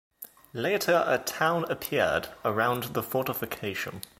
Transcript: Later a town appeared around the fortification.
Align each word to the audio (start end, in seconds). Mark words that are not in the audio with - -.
Later 0.55 1.03
a 1.05 1.19
town 1.19 1.65
appeared 1.69 2.29
around 2.43 2.95
the 2.95 3.03
fortification. 3.03 4.01